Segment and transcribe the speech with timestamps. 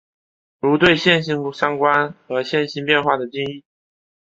[0.61, 3.63] 如对线性相关和线性变换的定义。